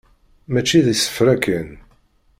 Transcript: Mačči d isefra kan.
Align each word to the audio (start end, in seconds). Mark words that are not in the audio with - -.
Mačči 0.51 0.79
d 0.85 0.87
isefra 0.93 1.35
kan. 1.43 1.69